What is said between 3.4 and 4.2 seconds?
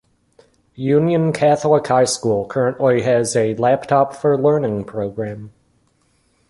Laptop